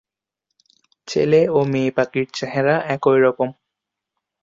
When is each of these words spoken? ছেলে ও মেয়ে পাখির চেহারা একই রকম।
ছেলে 1.07 1.41
ও 1.49 1.59
মেয়ে 1.71 1.91
পাখির 1.97 2.25
চেহারা 2.37 2.75
একই 2.95 3.17
রকম। 3.25 3.49